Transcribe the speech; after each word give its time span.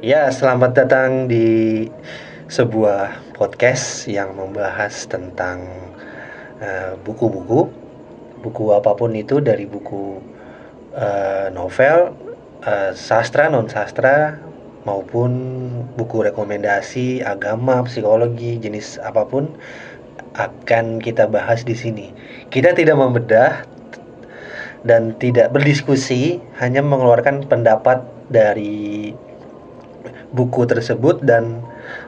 Ya, 0.00 0.32
selamat 0.32 0.80
datang 0.80 1.28
di 1.28 1.84
sebuah 2.48 3.36
podcast 3.36 4.08
yang 4.08 4.32
membahas 4.32 5.04
tentang 5.04 5.68
eh, 6.56 6.96
buku-buku, 7.04 7.68
buku 8.40 8.64
apa 8.72 8.96
pun 8.96 9.12
itu 9.12 9.44
dari 9.44 9.68
buku 9.68 10.16
eh, 10.96 11.52
novel, 11.52 12.16
eh, 12.64 12.96
sastra, 12.96 13.52
non 13.52 13.68
sastra, 13.68 14.40
maupun 14.88 15.36
buku 16.00 16.32
rekomendasi 16.32 17.20
agama, 17.20 17.84
psikologi, 17.84 18.56
jenis 18.56 18.96
apa 19.04 19.28
pun 19.28 19.52
akan 20.32 21.04
kita 21.04 21.28
bahas 21.28 21.60
di 21.60 21.76
sini. 21.76 22.08
Kita 22.48 22.72
tidak 22.72 22.96
membedah 22.96 23.68
dan 24.80 25.12
tidak 25.20 25.52
berdiskusi, 25.52 26.40
hanya 26.56 26.80
mengeluarkan 26.80 27.44
pendapat 27.52 28.00
dari 28.32 29.12
buku 30.30 30.66
tersebut 30.66 31.22
dan 31.26 31.62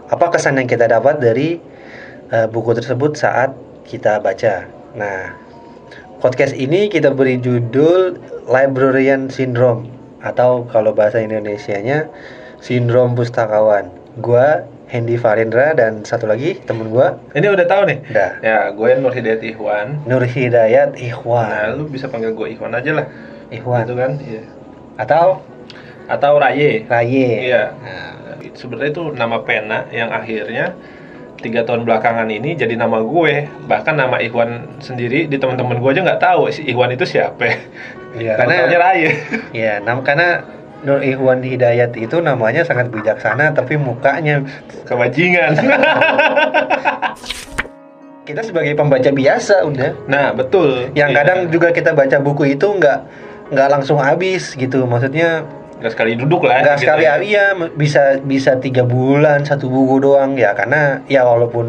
apa 0.09 0.31
kesan 0.31 0.59
yang 0.61 0.69
kita 0.71 0.87
dapat 0.87 1.19
dari 1.19 1.59
uh, 2.31 2.47
buku 2.47 2.75
tersebut 2.77 3.19
saat 3.19 3.55
kita 3.83 4.23
baca. 4.23 4.67
Nah, 4.95 5.35
podcast 6.23 6.55
ini 6.55 6.87
kita 6.87 7.11
beri 7.11 7.41
judul 7.43 8.19
Librarian 8.47 9.27
Syndrome 9.33 9.91
atau 10.23 10.69
kalau 10.71 10.95
bahasa 10.95 11.19
Indonesianya 11.19 12.07
Sindrom 12.63 13.19
Pustakawan. 13.19 13.91
Gua 14.23 14.63
Hendy 14.93 15.17
Farindra 15.17 15.73
dan 15.73 16.05
satu 16.05 16.29
lagi 16.29 16.61
temen 16.69 16.93
gua 16.93 17.17
Ini 17.33 17.49
udah 17.49 17.65
tahu 17.65 17.83
nih? 17.89 17.99
Udah. 18.13 18.31
Ya, 18.45 18.59
gue 18.77 18.89
Nur 19.01 19.09
Hidayat 19.17 19.41
Ikhwan. 19.41 20.05
Nur 20.05 20.21
Hidayat 20.21 20.93
Nah, 20.93 21.01
Ikhwan. 21.01 21.81
lu 21.81 21.89
bisa 21.89 22.13
panggil 22.13 22.37
gue 22.37 22.53
Ikhwan 22.53 22.77
aja 22.77 22.93
lah. 23.01 23.07
Ikhwan 23.49 23.89
Gitu 23.89 23.97
kan? 23.97 24.13
Iya. 24.21 24.43
atau 25.01 25.41
Atau 26.07 26.39
Raye. 26.39 26.87
Raye. 26.87 27.29
Iya. 27.47 27.63
Nah, 27.77 28.11
Sebenarnya 28.53 28.93
itu 28.93 29.05
nama 29.11 29.41
pena 29.41 29.89
yang 29.89 30.13
akhirnya 30.13 30.77
tiga 31.41 31.65
tahun 31.65 31.83
belakangan 31.83 32.29
ini 32.29 32.53
jadi 32.53 32.77
nama 32.77 33.01
gue. 33.01 33.49
Bahkan 33.65 33.95
nama 33.97 34.21
Ikhwan 34.21 34.79
sendiri 34.79 35.25
di 35.25 35.41
teman-teman 35.41 35.81
gue 35.81 35.91
aja 35.91 36.03
nggak 36.05 36.21
tahu 36.21 36.53
si 36.53 36.63
Ikhwan 36.65 36.93
itu 36.93 37.09
siapa. 37.09 37.49
Iya, 38.13 38.37
Karena 38.37 38.69
karena 38.69 38.79
Raye. 38.79 39.11
ya 39.57 39.81
nam 39.81 40.05
karena 40.05 40.45
Nur 40.83 40.99
Ikhwan 41.01 41.41
Hidayat 41.41 41.95
itu 41.95 42.19
namanya 42.19 42.61
sangat 42.61 42.91
bijaksana 42.91 43.55
tapi 43.55 43.79
mukanya 43.79 44.43
Kebajingan. 44.85 45.55
kita 48.23 48.43
sebagai 48.45 48.79
pembaca 48.79 49.11
biasa 49.11 49.67
udah 49.67 49.91
nah, 50.07 50.31
betul. 50.31 50.93
yang 50.95 51.11
Iya. 51.11 51.17
kadang 51.23 51.39
juga 51.51 51.75
kita 51.75 51.91
baca 51.91 52.23
buku 52.23 52.55
itu 52.55 52.67
nggak 52.69 52.99
nggak 53.51 53.69
langsung 53.69 53.99
habis 53.99 54.55
gitu 54.55 54.87
maksudnya 54.87 55.43
nggak 55.83 55.93
sekali 55.93 56.15
duduk 56.15 56.43
lah. 56.43 56.63
nggak 56.63 56.77
gitu 56.77 56.87
sekali 56.87 57.05
ya. 57.05 57.15
iya 57.19 57.45
bisa 57.73 58.03
bisa 58.19 58.55
tiga 58.57 58.83
bulan 58.85 59.43
satu 59.43 59.67
buku 59.67 59.99
doang 60.01 60.35
ya 60.35 60.51
karena 60.53 61.03
ya 61.07 61.23
walaupun 61.23 61.67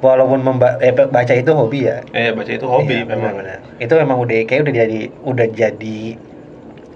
walaupun 0.00 0.40
memba 0.40 0.78
eh, 0.78 0.90
baca 0.92 1.34
itu 1.34 1.50
hobi 1.50 1.84
ya 1.84 2.00
Eh, 2.10 2.30
baca 2.30 2.48
itu 2.48 2.64
hobi 2.64 2.96
Iya, 2.96 3.04
memang. 3.04 3.36
benar-benar. 3.36 3.58
itu 3.76 3.94
emang 3.94 4.18
udah 4.18 4.36
kayak 4.44 4.60
udah 4.62 4.74
jadi 4.76 5.00
udah 5.22 5.46
jadi 5.50 6.00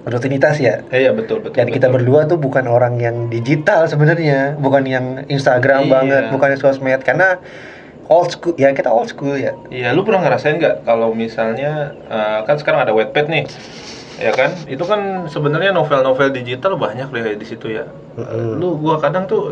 rutinitas 0.04 0.56
ya 0.58 0.80
Eh, 0.88 1.00
iya 1.00 1.12
betul 1.12 1.40
betul. 1.40 1.56
dan 1.56 1.68
kita 1.68 1.88
berdua 1.88 2.24
tuh 2.24 2.36
bukan 2.36 2.64
orang 2.66 2.96
yang 2.98 3.28
digital 3.28 3.84
sebenarnya 3.84 4.54
bukan 4.54 4.84
yang 4.84 5.04
Instagram 5.26 5.82
Iya. 5.82 5.92
banget 5.92 6.22
bukan 6.28 6.48
yang 6.50 6.60
sosmed 6.60 7.00
karena 7.00 7.40
old 8.06 8.28
school 8.30 8.52
ya 8.54 8.68
kita 8.70 8.88
old 8.88 9.08
school 9.08 9.32
ya 9.34 9.52
Iya, 9.68 9.90
lu 9.90 10.00
pernah 10.00 10.20
ngerasain 10.22 10.56
nggak 10.56 10.84
kalau 10.84 11.12
misalnya 11.12 11.92
eh, 12.04 12.38
kan 12.42 12.56
sekarang 12.56 12.84
ada 12.84 12.92
Wattpad 12.92 13.26
nih, 13.26 13.44
ya 14.18 14.32
kan? 14.34 14.54
Itu 14.66 14.84
kan 14.86 15.26
sebenarnya 15.26 15.74
novel-novel 15.74 16.30
digital 16.34 16.78
banyak 16.78 17.08
loh 17.10 17.22
ya 17.22 17.34
di 17.34 17.46
situ 17.46 17.66
ya. 17.74 17.88
Lu 18.58 18.78
gua 18.78 19.02
kadang 19.02 19.26
tuh 19.26 19.50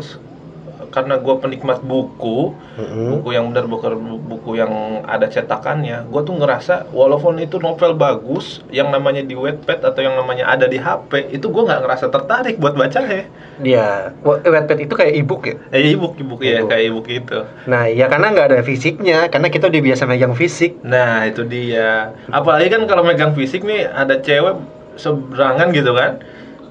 karena 0.93 1.17
gua 1.17 1.41
penikmat 1.41 1.81
buku, 1.81 2.53
Mm-mm. 2.77 3.17
buku 3.17 3.33
yang 3.33 3.49
benar 3.49 3.65
buku 3.65 3.89
buku 4.21 4.51
yang 4.55 4.69
ada 5.03 5.25
cetakannya, 5.25 6.05
gua 6.07 6.21
tuh 6.21 6.37
ngerasa 6.37 6.93
walaupun 6.93 7.41
itu 7.41 7.57
novel 7.57 7.97
bagus, 7.97 8.61
yang 8.69 8.93
namanya 8.93 9.25
di 9.25 9.33
Wattpad 9.33 9.81
atau 9.81 9.99
yang 9.99 10.13
namanya 10.13 10.45
ada 10.45 10.69
di 10.69 10.77
HP, 10.77 11.33
itu 11.33 11.49
gua 11.49 11.65
nggak 11.65 11.81
ngerasa 11.81 12.05
tertarik 12.07 12.61
buat 12.61 12.77
baca 12.77 13.01
ya. 13.01 13.25
ya 13.59 13.87
Wa- 14.21 14.39
Wattpad 14.39 14.79
itu 14.79 14.93
kayak 14.93 15.13
ebook 15.17 15.43
ya 15.43 15.55
Eh, 15.69 15.91
ebook, 15.91 16.13
ebook 16.15 16.39
ya, 16.39 16.61
Ebook. 16.61 16.69
kayak 16.69 16.83
ebook 16.87 17.07
itu. 17.09 17.39
nah 17.65 17.89
ya 17.89 18.05
karena 18.05 18.29
nggak 18.29 18.47
ada 18.49 18.59
fisiknya 18.61 19.25
karena 19.27 19.49
kita 19.49 19.67
udah 19.67 19.81
biasa 19.81 20.03
megang 20.05 20.37
fisik 20.37 20.77
Nah 20.85 21.25
itu 21.25 21.41
dia. 21.43 22.13
Apalagi 22.29 22.69
kan 22.69 22.85
kalau 22.85 23.01
megang 23.01 23.33
fisik 23.33 23.65
nih 23.65 23.89
ada 23.89 24.19
cewek 24.19 24.61
seberangan 24.93 25.73
gitu 25.73 25.89
kan. 25.91 26.21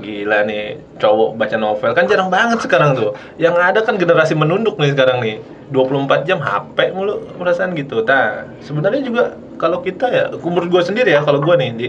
Gila 0.01 0.49
nih 0.49 0.81
cowok 0.97 1.37
baca 1.37 1.57
novel 1.61 1.93
kan 1.93 2.09
jarang 2.09 2.33
banget 2.33 2.65
sekarang 2.65 2.97
tuh. 2.97 3.13
Yang 3.37 3.55
ada 3.61 3.81
kan 3.85 4.01
generasi 4.01 4.33
menunduk 4.33 4.81
nih 4.81 4.97
sekarang 4.97 5.21
nih. 5.21 5.37
24 5.73 6.29
jam 6.29 6.37
HP 6.41 6.93
mulu 6.93 7.21
perasaan 7.37 7.73
gitu. 7.73 8.05
Nah 8.05 8.45
sebenarnya 8.61 9.01
juga 9.05 9.23
kalau 9.57 9.81
kita 9.81 10.07
ya 10.09 10.25
umur 10.41 10.69
gue 10.69 10.83
sendiri 10.85 11.13
ya 11.13 11.25
kalau 11.25 11.41
gue 11.41 11.55
nih 11.57 11.71
di 11.73 11.89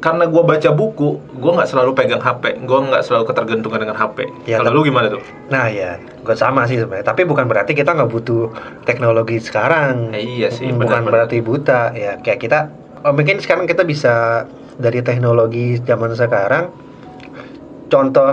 karena 0.00 0.24
gue 0.24 0.40
baca 0.40 0.72
buku, 0.72 1.20
gue 1.36 1.52
nggak 1.52 1.68
selalu 1.68 1.92
pegang 1.92 2.24
HP, 2.24 2.64
gue 2.64 2.78
nggak 2.88 3.04
selalu 3.04 3.28
ketergantungan 3.28 3.84
dengan 3.84 4.00
HP. 4.00 4.32
Ya, 4.48 4.56
kalau 4.56 4.80
lu 4.80 4.88
gimana 4.88 5.12
tuh? 5.12 5.20
nah 5.52 5.68
ya 5.68 6.00
gue 6.00 6.32
sama 6.32 6.64
sih 6.64 6.80
sebenarnya 6.80 7.04
tapi 7.04 7.28
bukan 7.28 7.44
berarti 7.44 7.76
kita 7.76 7.92
nggak 7.92 8.08
butuh 8.08 8.48
teknologi 8.88 9.36
sekarang 9.44 10.16
Eh, 10.16 10.40
iya 10.40 10.48
sih, 10.48 10.72
bukan 10.72 11.04
benar-benar. 11.04 11.28
berarti 11.28 11.36
buta 11.44 11.92
ya 11.92 12.16
kayak 12.16 12.40
kita 12.40 12.58
oh, 13.04 13.12
mungkin 13.12 13.44
sekarang 13.44 13.68
kita 13.68 13.84
bisa 13.84 14.44
dari 14.80 15.04
teknologi 15.04 15.76
zaman 15.84 16.16
sekarang 16.16 16.72
contoh 17.90 18.32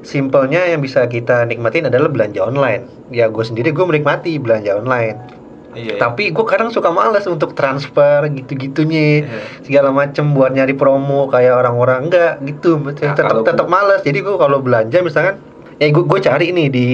simpelnya 0.00 0.64
yang 0.64 0.80
bisa 0.80 1.04
kita 1.08 1.44
nikmatin 1.48 1.88
adalah 1.88 2.08
belanja 2.08 2.40
online. 2.44 2.88
Ya 3.10 3.26
gue 3.28 3.44
sendiri 3.44 3.72
gue 3.72 3.84
menikmati 3.84 4.36
belanja 4.38 4.76
online. 4.78 5.40
Iya. 5.70 6.02
tapi 6.02 6.34
gue 6.34 6.46
kadang 6.50 6.74
suka 6.74 6.90
males 6.90 7.30
untuk 7.30 7.54
transfer 7.54 8.26
gitu-gitunya. 8.26 9.22
Iya. 9.22 9.38
segala 9.62 9.94
macem 9.94 10.34
buat 10.34 10.50
nyari 10.50 10.74
promo 10.74 11.30
kayak 11.30 11.62
orang-orang. 11.62 12.10
Enggak 12.10 12.42
gitu. 12.42 12.82
Nah, 12.82 13.14
tetap 13.14 13.46
tetap 13.46 13.66
males. 13.70 14.02
Jadi 14.02 14.18
gue 14.18 14.34
kalau 14.34 14.58
belanja 14.58 14.98
misalkan 14.98 15.38
ya 15.78 15.86
gue 15.94 16.02
gue 16.02 16.20
cari 16.26 16.50
nih 16.50 16.68
di 16.74 16.88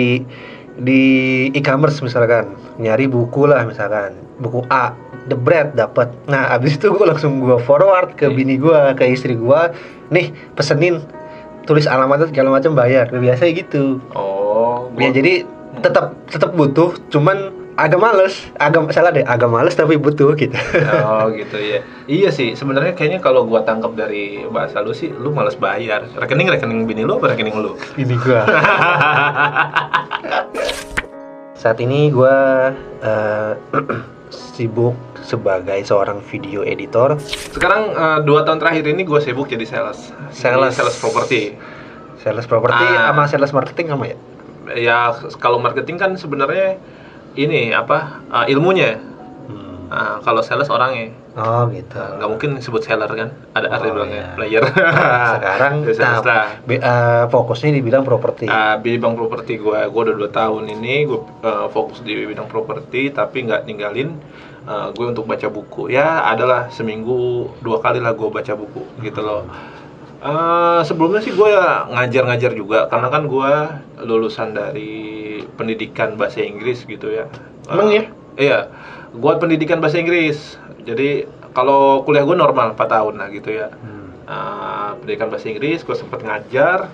di 0.77 1.03
e-commerce 1.57 2.05
misalkan. 2.05 2.53
Nyari 2.77 3.09
buku 3.09 3.49
lah 3.49 3.65
misalkan. 3.65 4.13
Buku 4.45 4.61
A 4.69 4.93
The 5.27 5.35
Bread 5.41 5.75
dapat 5.75 6.13
nah 6.31 6.55
abis 6.55 6.79
itu 6.79 6.93
gue 6.93 7.07
langsung 7.09 7.43
gue 7.43 7.59
forward 7.65 8.15
ke 8.15 8.31
Iya. 8.31 8.35
bini 8.37 8.55
gue 8.61 8.81
ke 8.95 9.05
istri 9.09 9.35
gue 9.35 9.61
nih 10.13 10.31
pesenin 10.55 11.03
tulis 11.67 11.85
alamatnya 11.85 12.31
segala 12.31 12.55
macam 12.55 12.73
bayar 12.73 13.11
biasa 13.11 13.51
gitu 13.51 13.99
Oh. 14.15 14.89
ya 14.97 15.11
jadi 15.11 15.43
tetap 15.83 16.15
tetap 16.27 16.55
butuh 16.55 16.95
cuman 17.11 17.53
agak 17.77 18.01
males 18.01 18.49
agak 18.57 18.89
salah 18.89 19.13
deh 19.13 19.21
agak 19.21 19.53
males 19.53 19.77
tapi 19.77 20.01
butuh 20.01 20.33
gitu 20.33 20.57
Oh 21.05 21.29
gitu 21.37 21.61
ya. 21.61 21.85
Iya 22.09 22.33
sih, 22.33 22.57
sebenarnya 22.57 22.97
kayaknya 22.97 23.21
kalau 23.21 23.45
gua 23.45 23.61
tangkap 23.61 23.93
dari 23.93 24.49
bahasa 24.49 24.81
lu 24.81 24.97
sih, 24.97 25.13
lu 25.13 25.29
males 25.29 25.61
bayar. 25.61 26.09
Rekening 26.17 26.49
rekening 26.49 26.89
bini 26.89 27.05
lu 27.05 27.21
apa 27.21 27.37
rekening 27.37 27.53
lu? 27.53 27.77
ini 28.01 28.17
gua 28.17 28.49
saat 31.61 31.77
ini 31.77 32.09
gua 32.09 32.73
eh, 33.03 33.53
sibuk 34.31 34.95
sebagai 35.23 35.79
seorang 35.83 36.23
video 36.23 36.63
editor 36.63 37.19
Sekarang 37.51 37.91
eh, 37.91 38.19
dua 38.23 38.43
tahun 38.43 38.59
terakhir 38.59 38.85
ini 38.87 39.03
gua 39.03 39.19
sibuk 39.19 39.47
jadi 39.47 39.63
sales. 39.65 40.11
Sales. 40.31 40.75
Jadi 40.75 40.79
sales 40.83 40.97
properti. 40.99 41.43
sales 42.17 42.47
properti 42.47 42.83
Ah. 42.83 43.15
sama 43.15 43.23
sales 43.27 43.53
marketing 43.55 43.87
sama 43.87 44.05
ya 44.07 44.17
Ya 44.67 44.99
kalau 45.39 45.63
marketing 45.63 45.95
kan 45.95 46.11
sebenarnya 46.19 46.79
ini 47.39 47.71
apa 47.71 48.19
eh, 48.33 48.51
ilmunya. 48.51 48.99
Hmm. 49.47 49.87
Nah, 49.93 50.19
kalau 50.21 50.43
sales 50.43 50.67
orangnya. 50.67 51.15
Oh 51.37 51.69
gitu 51.69 51.95
Nah, 51.95 52.17
nggak 52.17 52.29
mungkin 52.29 52.51
sebut 52.59 52.81
seller 52.81 53.09
kan? 53.09 53.29
Ada 53.53 53.69
arti 53.71 53.89
Oh, 53.89 53.95
bilangnya 53.95 54.23
iya. 54.23 54.35
player. 54.35 54.63
sekarang 55.31 55.75
Ya, 55.87 55.93
sales 55.93 56.25
nah, 56.25 56.47
be- 56.65 56.81
eh, 56.81 57.25
fokusnya 57.29 57.71
dibilang 57.73 58.03
properti 58.03 58.49
Ah, 58.49 58.77
bidang 58.77 59.15
properti 59.15 59.57
gue, 59.57 59.79
gue 59.79 60.01
udah 60.03 60.17
dua 60.17 60.31
tahun 60.31 60.65
ini 60.71 61.05
gue 61.05 61.21
eh, 61.43 61.67
fokus 61.71 62.01
di 62.01 62.17
bidang 62.17 62.47
properti, 62.47 63.09
tapi 63.11 63.45
nggak 63.45 63.65
ninggalin 63.65 64.17
gue 64.67 65.07
untuk 65.07 65.31
baca 65.31 65.47
buku. 65.47 65.95
Ya 65.95 66.27
adalah 66.27 66.67
seminggu 66.69 67.47
dua 67.63 67.79
kali 67.79 68.03
lah 68.03 68.11
gue 68.13 68.27
baca 68.27 68.53
buku 68.53 68.83
gitu 68.99 69.23
loh. 69.23 69.47
Eh, 70.19 70.81
sebelumnya 70.83 71.21
sih 71.21 71.31
gue 71.31 71.51
ngajar-ngajar 71.87 72.51
juga, 72.51 72.89
karena 72.89 73.07
kan 73.07 73.29
gue 73.29 73.53
lulusan 74.03 74.53
dari 74.53 75.15
pendidikan 75.55 76.17
bahasa 76.17 76.41
Inggris 76.41 76.83
gitu 76.83 77.13
ya. 77.13 77.31
Emang 77.69 77.89
Eh, 77.89 77.95
ya? 77.95 78.05
Iya, 78.37 78.59
gue 79.13 79.33
pendidikan 79.39 79.79
bahasa 79.79 79.97
Inggris. 79.97 80.59
Jadi 80.87 81.27
kalau 81.51 82.01
kuliah 82.03 82.23
gue 82.23 82.35
normal 82.35 82.73
4 82.73 82.87
tahun 82.87 83.15
lah 83.19 83.29
gitu 83.29 83.51
ya. 83.51 83.69
Hmm. 83.75 84.07
Uh, 84.27 84.91
pendidikan 84.99 85.29
bahasa 85.29 85.47
Inggris 85.47 85.83
gue 85.83 85.95
sempat 85.95 86.19
ngajar 86.21 86.91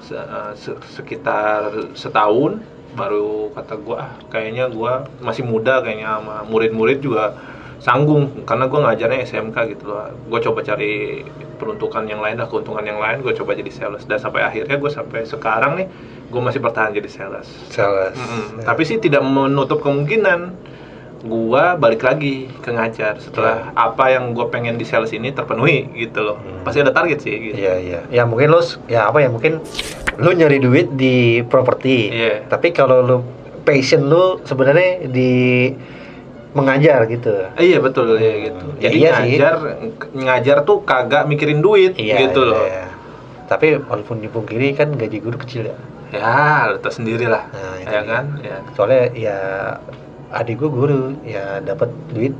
se- 0.00 0.12
uh, 0.12 0.52
se- 0.52 0.80
sekitar 0.90 1.72
setahun 1.92 2.60
baru 2.92 3.50
kata 3.52 3.74
gue 3.74 3.96
ah 3.96 4.12
kayaknya 4.28 4.68
gue 4.68 4.92
masih 5.18 5.42
muda 5.42 5.80
kayaknya 5.80 6.20
sama 6.20 6.44
murid-murid 6.44 7.00
juga 7.00 7.34
sanggung 7.80 8.44
karena 8.44 8.68
gue 8.68 8.80
ngajarnya 8.80 9.18
SMK 9.24 9.56
gitu 9.72 9.84
loh 9.88 10.12
gue 10.14 10.40
coba 10.40 10.60
cari 10.60 11.24
peruntukan 11.56 12.04
yang 12.04 12.20
lain 12.20 12.36
lah 12.36 12.46
keuntungan 12.46 12.84
yang 12.84 13.00
lain 13.00 13.20
gue 13.20 13.32
coba 13.32 13.52
jadi 13.52 13.68
sales 13.68 14.04
dan 14.04 14.20
sampai 14.20 14.40
akhirnya 14.40 14.76
gue 14.76 14.88
sampai 14.88 15.24
sekarang 15.24 15.74
nih 15.74 15.86
gue 16.28 16.40
masih 16.40 16.60
bertahan 16.60 16.92
jadi 16.92 17.08
sales 17.08 17.48
Sales. 17.68 18.12
Mm-mm. 18.12 18.62
tapi 18.62 18.84
sih 18.84 18.96
tidak 18.96 19.20
menutup 19.20 19.80
kemungkinan 19.80 20.52
gua 21.24 21.74
balik 21.74 22.00
lagi 22.00 22.46
ke 22.54 22.68
ngajar 22.68 23.16
setelah 23.16 23.72
apa 23.72 24.04
yang 24.08 24.30
gue 24.30 24.44
pengen 24.46 24.74
di 24.74 24.84
sales 24.84 25.08
ini 25.10 25.30
terpenuhi 25.30 25.88
gitu 25.94 26.20
loh 26.22 26.36
Hmm. 26.36 26.60
pasti 26.62 26.78
ada 26.78 26.90
target 26.90 27.18
sih 27.18 27.32
gitu. 27.32 27.56
Iya 27.56 27.74
iya. 27.78 28.00
Ya 28.10 28.22
mungkin 28.22 28.48
lu 28.48 28.60
ya 28.86 29.08
apa 29.08 29.18
ya 29.18 29.28
mungkin 29.28 29.64
lu 30.14 30.30
nyari 30.30 30.58
duit 30.58 30.92
di 30.92 31.16
properti. 31.42 32.10
Iya. 32.10 32.34
Tapi 32.46 32.70
kalau 32.70 33.00
lu 33.00 33.16
passion 33.60 34.04
lu 34.04 34.38
sebenarnya 34.42 35.06
di 35.06 35.32
mengajar 36.52 37.02
gitu. 37.06 37.50
Iya 37.56 37.80
betul 37.80 38.14
ya 38.14 38.32
gitu. 38.44 38.64
Ya, 38.76 38.80
Jadi 38.84 38.96
iya 38.96 39.10
sih. 39.10 39.22
ngajar 39.32 39.54
ngajar 40.12 40.56
tuh 40.62 40.78
kagak 40.82 41.24
mikirin 41.24 41.58
duit 41.58 41.96
Iya. 41.96 42.20
gitu 42.22 42.44
loh. 42.44 42.62
iya. 42.62 42.86
Tapi 43.44 43.76
walaupun 43.78 44.20
dipungkiri 44.20 44.72
kan 44.72 44.92
gaji 44.92 45.18
guru 45.18 45.36
kecil 45.36 45.68
ya. 45.68 45.76
Ya, 46.12 46.30
lu 46.68 46.78
tau 46.78 46.92
sendiri 46.92 47.26
lah. 47.26 47.50
Nah, 47.50 47.74
ya 47.82 48.00
kan? 48.04 48.24
Ya. 48.38 48.62
Soalnya 48.72 49.02
ya 49.10 49.38
adik 50.34 50.60
gua 50.60 50.70
guru 50.70 51.02
ya 51.22 51.62
dapat 51.62 51.88
duit 52.10 52.34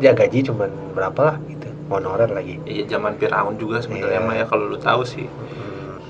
ya 0.00 0.10
gaji 0.10 0.42
cuman 0.42 0.72
berapa 0.96 1.20
lah 1.20 1.36
gitu 1.46 1.68
honorer 1.92 2.30
lagi. 2.32 2.56
Iya 2.64 2.96
zaman 2.96 3.20
Firaun 3.20 3.60
juga 3.60 3.78
sebenarnya 3.84 4.20
mah 4.24 4.34
ya 4.34 4.44
kalau 4.48 4.72
lu 4.72 4.78
tahu 4.80 5.04
sih. 5.04 5.28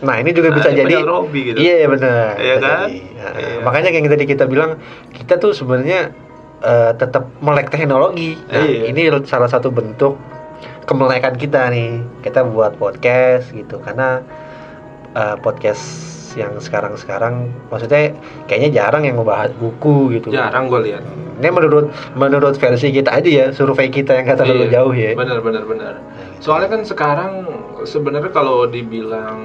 Nah 0.04 0.20
ini 0.20 0.31
juga 0.31 0.52
Nah, 0.52 0.56
bisa 0.62 0.69
jadi 0.70 0.94
Robby 1.02 1.40
gitu. 1.52 1.58
Iya 1.58 1.86
benar. 1.90 2.38
Iya 2.38 2.56
kan? 2.62 2.86
jadi. 2.88 2.98
Nah, 3.19 3.32
Iya. 3.34 3.56
Makanya 3.66 3.88
kayak 3.90 4.00
yang 4.04 4.12
tadi 4.12 4.25
kita 4.28 4.44
bilang 4.46 4.70
kita 5.12 5.34
tuh 5.36 5.52
sebenarnya 5.52 6.14
eh, 6.64 6.92
tetap 6.96 7.28
melek 7.44 7.69
teknologi. 7.69 8.38
Nah, 8.48 8.64
Iya. 8.64 8.88
ini 8.88 9.02
salah 9.26 9.50
satu 9.50 9.69
bentuk 9.69 10.16
kemelekan 10.87 11.34
kita 11.37 11.69
nih. 11.75 12.00
Kita 12.22 12.46
buat 12.46 12.78
podcast 12.78 13.50
gitu 13.52 13.82
karena 13.82 14.22
eh, 15.12 15.37
podcast 15.42 16.13
yang 16.34 16.54
sekarang-sekarang 16.58 17.50
maksudnya 17.70 18.14
kayaknya 18.50 18.70
jarang 18.82 19.06
yang 19.06 19.16
membahas 19.19 19.54
buku 19.56 20.19
gitu. 20.19 20.34
Jarang 20.34 20.69
gue 20.69 20.90
lihat. 20.90 21.02
Ini 21.40 21.50
menurut 21.50 21.90
menurut 22.14 22.54
versi 22.58 22.94
kita 22.94 23.10
aja 23.10 23.31
ya, 23.31 23.46
survei 23.50 23.90
kita 23.90 24.14
yang 24.14 24.26
kata 24.26 24.46
terlalu 24.46 24.70
Iya, 24.70 24.75
jauh 24.78 24.94
ya. 24.94 25.10
Bener 25.19 25.38
bener 25.42 25.62
bener. 25.66 25.94
Nah, 25.98 26.26
gitu. 26.38 26.50
Soalnya 26.50 26.69
kan 26.70 26.82
sekarang 26.86 27.32
sebenarnya 27.86 28.31
kalau 28.31 28.66
dibilang 28.70 29.38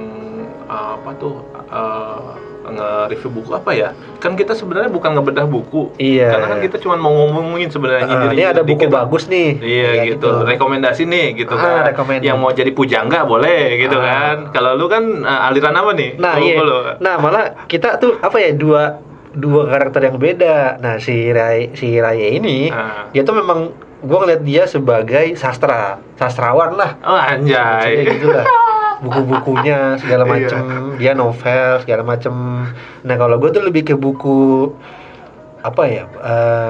uh, 0.70 0.98
apa 0.98 1.10
tuh 1.18 1.42
uh, 1.70 2.49
nge-review 2.70 3.30
buku 3.32 3.50
apa 3.52 3.70
ya? 3.70 3.88
Kan 4.16 4.32
kita 4.32 4.52
sebenarnya 4.52 4.88
bukan 4.88 5.10
ngebedah 5.12 5.44
buku. 5.44 5.90
Iya. 5.96 6.30
Karena 6.30 6.46
kan 6.48 6.58
kita 6.60 6.76
cuma 6.78 6.94
mau 6.94 7.10
ngomongin 7.28 7.66
sebenarnya 7.66 8.04
nyindir- 8.04 8.32
ini 8.32 8.44
ada 8.44 8.62
buku 8.62 8.84
dikit. 8.84 8.92
bagus 8.92 9.26
nih. 9.26 9.50
Iya 9.56 9.88
Ya, 9.92 10.02
gitu. 10.08 10.28
rekomendasi 10.40 11.02
nih 11.04 11.26
gitu 11.36 11.52
Ah, 11.52 11.60
kan. 11.80 11.80
rekomend. 11.88 12.20
Yang 12.20 12.36
mau 12.36 12.50
jadi 12.50 12.70
pujangga 12.70 13.22
boleh 13.22 13.62
gitu 13.78 13.94
Ah. 13.94 14.02
kan. 14.02 14.36
Kalau 14.50 14.74
lu 14.74 14.86
kan 14.86 15.02
uh, 15.20 15.46
aliran 15.46 15.74
apa 15.74 15.90
nih? 15.92 16.10
Nah, 16.16 16.34
Buku 16.34 16.46
iya. 16.46 16.56
lu. 16.60 16.78
Nah, 16.98 17.14
malah 17.16 17.44
kita 17.64 17.96
tuh 17.96 18.16
apa 18.16 18.36
ya 18.36 18.52
dua 18.52 18.82
dua 19.30 19.62
karakter 19.66 20.04
yang 20.04 20.16
beda. 20.16 20.78
Nah, 20.78 20.96
si 20.96 21.28
Ray 21.28 21.70
si 21.72 21.94
Raya 21.94 22.28
ini 22.30 22.68
Ah. 22.68 23.06
dia 23.08 23.22
tuh 23.22 23.34
memang 23.34 23.70
gua 24.00 24.24
ngeliat 24.24 24.42
dia 24.42 24.64
sebagai 24.64 25.34
sastra, 25.34 26.00
sastrawan 26.14 26.72
lah. 26.72 26.96
Oh 27.00 27.14
anjay. 27.14 28.00
Maksudnya 28.00 28.04
gitu 28.10 28.28
lah. 28.28 28.44
Buku-bukunya 29.00 29.96
segala 29.96 30.22
Iya. 30.22 30.30
macem, 30.30 30.64
dia 30.96 31.12
novel 31.12 31.80
segala 31.80 32.02
macem. 32.02 32.34
Nah, 33.00 33.16
kalau 33.16 33.36
gue 33.36 33.48
tuh 33.48 33.62
lebih 33.62 33.82
ke 33.82 33.94
buku 33.94 34.68
apa 35.60 35.82
ya 35.84 36.04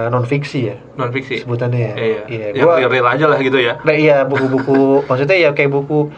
non 0.08 0.22
fiksi 0.24 0.60
ya 0.64 0.76
Non 0.96 1.10
fiksi. 1.10 1.40
sebutannya 1.40 1.78
ya. 1.80 1.94
Iya. 1.94 2.20
Iya, 2.26 2.46
Yang 2.52 2.66
gua- 2.66 2.90
real 2.90 3.06
aja 3.08 3.26
lah 3.26 3.38
gitu 3.38 3.54
ya. 3.56 3.78
Nah, 3.80 3.92
iya 3.92 4.22
buku-buku 4.24 4.80
maksudnya 5.06 5.36
ya 5.36 5.50
kayak 5.50 5.70
buku 5.70 6.10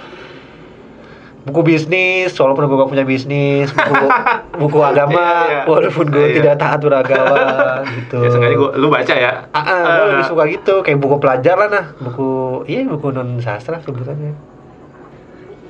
buku 1.43 1.61
bisnis 1.67 2.31
walaupun 2.33 2.65
gue 2.65 2.77
gak 2.77 2.87
punya 2.89 3.03
bisnis 3.03 3.67
buku 3.69 4.07
buku 4.63 4.79
agama 4.81 5.27
Iya, 5.43 5.51
iya. 5.51 5.61
walaupun 5.67 6.07
gue 6.07 6.23
Iya. 6.25 6.35
tidak 6.39 6.55
taat 6.57 6.81
beragama 6.81 7.43
gitu 7.91 8.17
Ya 8.17 8.29
sengaja 8.31 8.55
gua 8.55 8.71
lu 8.73 8.87
baca 8.87 9.11
ya. 9.13 9.33
ah, 9.51 9.59
ah, 9.59 9.83
gue 9.83 10.07
lebih 10.13 10.27
suka 10.29 10.43
gitu 10.47 10.75
kayak 10.81 10.99
buku 10.99 11.17
pelajaran 11.19 11.67
lah 11.69 11.87
buku 11.99 12.31
iya 12.65 12.87
buku 12.87 13.11
non 13.11 13.37
sastra 13.37 13.83
sebutannya 13.83 14.39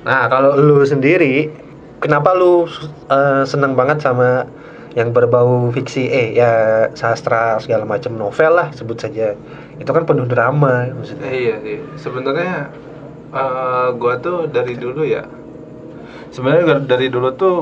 nah 0.03 0.27
kalau 0.27 0.55
lu 0.55 0.83
sendiri 0.83 1.47
kenapa 1.99 2.35
lu 2.35 2.67
eh, 3.07 3.43
senang 3.47 3.73
banget 3.73 4.03
sama 4.03 4.45
yang 4.93 5.09
berbau 5.09 5.73
fiksi 5.73 6.05
eh 6.05 6.37
ya 6.37 6.53
sastra 6.93 7.57
segala 7.57 7.81
macam 7.81 8.13
novel 8.13 8.53
lah 8.53 8.69
sebut 8.69 8.99
saja 8.99 9.33
itu 9.73 9.89
kan 9.89 10.05
penuh 10.05 10.29
drama 10.29 10.85
maksudnya 10.93 11.29
Iya 11.33 11.55
sih. 11.65 11.77
Sebenarnya 11.97 12.69
eh, 13.33 13.87
gua 13.97 14.13
tuh 14.21 14.45
dari 14.47 14.77
dulu 14.77 15.01
ya. 15.01 15.25
Sebenarnya 16.29 16.81
dari 16.85 17.07
dulu 17.09 17.29
tuh 17.33 17.57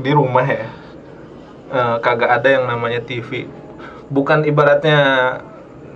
di 0.00 0.10
rumah 0.12 0.46
ya. 0.46 0.66
eh, 1.72 1.96
kagak 2.00 2.30
ada 2.40 2.48
yang 2.48 2.64
namanya 2.68 3.00
TV. 3.04 3.48
Bukan 4.08 4.44
ibaratnya 4.44 5.00